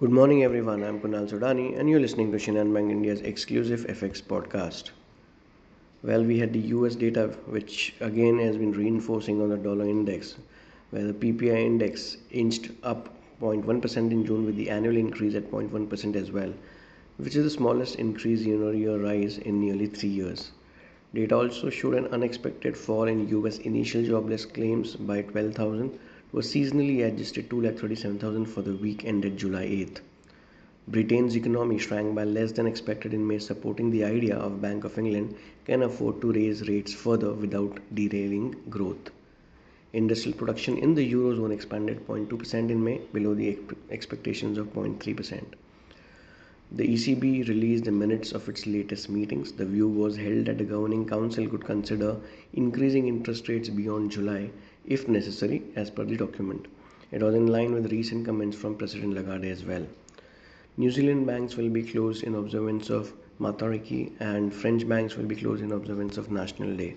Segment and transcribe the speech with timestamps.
[0.00, 0.82] Good morning, everyone.
[0.82, 4.90] I'm Kunal Sodhani, and you're listening to Shinhan Bank India's exclusive FX podcast.
[6.02, 10.34] Well, we had the US data, which again has been reinforcing on the dollar index,
[10.90, 13.08] where the PPI index inched up
[13.40, 16.52] 0.1% in June with the annual increase at 0.1% as well,
[17.18, 20.50] which is the smallest increase year on year rise in nearly three years.
[21.14, 25.96] Data also showed an unexpected fall in US initial jobless claims by 12,000
[26.34, 30.00] was seasonally adjusted 2,37,000 for the week ended July 8th.
[30.88, 34.98] Britain's economy shrank by less than expected in May, supporting the idea of Bank of
[34.98, 39.12] England can afford to raise rates further without derailing growth.
[39.92, 43.56] Industrial production in the Eurozone expanded 0.2% in May, below the
[43.90, 45.44] expectations of 0.3%.
[46.76, 49.52] The ECB released the minutes of its latest meetings.
[49.52, 52.16] The view was held that the Governing Council could consider
[52.52, 54.50] increasing interest rates beyond July
[54.84, 56.66] if necessary, as per the document.
[57.12, 59.86] It was in line with recent comments from President Lagarde as well.
[60.76, 65.36] New Zealand banks will be closed in observance of Matariki and French banks will be
[65.36, 66.96] closed in observance of National Day.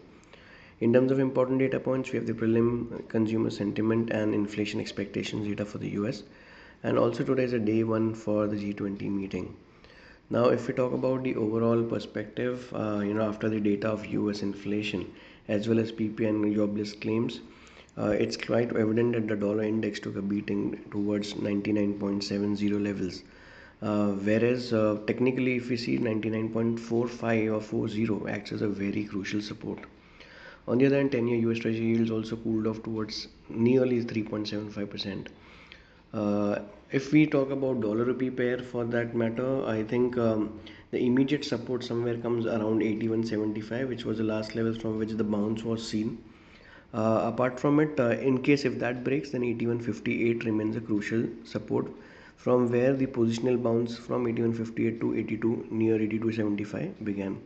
[0.80, 5.48] In terms of important data points, we have the prelim consumer sentiment and inflation expectations
[5.48, 6.24] data for the US.
[6.82, 9.56] And also today is a day one for the G20 meeting.
[10.30, 14.06] Now, if we talk about the overall perspective, uh, you know, after the data of
[14.08, 15.14] US inflation
[15.48, 17.40] as well as PPI and jobless claims,
[17.98, 23.24] uh, it's quite evident that the dollar index took a beating towards 99.70 levels.
[23.82, 29.42] Uh, whereas uh, technically, if we see 99.45 or 40 acts as a very crucial
[29.42, 29.80] support.
[30.68, 35.28] On the other hand, 10 year US Treasury yields also cooled off towards nearly 3.75%.
[36.14, 36.60] Uh,
[36.92, 40.60] if we talk about dollar rupee pair for that matter, I think um,
[40.92, 45.24] the immediate support somewhere comes around 81.75, which was the last level from which the
[45.24, 46.18] bounce was seen.
[46.94, 51.26] Uh, apart from it, uh, in case if that breaks, then 81.58 remains a crucial
[51.44, 51.88] support
[52.38, 57.42] from where the positional bounce from 81.58 to 82 near 82.75 began.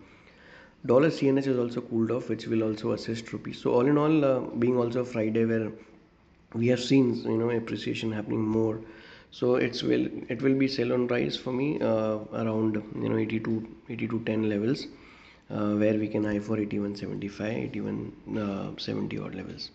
[0.86, 3.54] Dollar CNH is also cooled off, which will also assist rupee.
[3.54, 5.72] So all in all, uh, being also Friday where
[6.54, 8.80] we have seen you know appreciation happening more.
[9.32, 13.18] So it's will it will be sell on rise for me uh, around you know
[13.18, 14.88] 82 82 10 levels
[15.50, 19.72] uh, where we can eye for 8175 81 uh, 70 odd levels.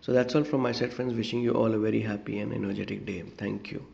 [0.00, 1.14] So that's all from my side friends.
[1.14, 3.22] Wishing you all a very happy and energetic day.
[3.36, 3.84] Thank you